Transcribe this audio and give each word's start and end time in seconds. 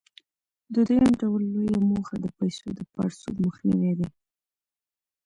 د 0.73 0.75
دویم 0.87 1.09
ډول 1.21 1.41
لویه 1.53 1.79
موخه 1.89 2.15
د 2.19 2.25
پیسو 2.37 2.67
د 2.77 2.79
پړسوب 2.91 3.35
مخنیوى 3.45 3.93
دی. 3.99 4.09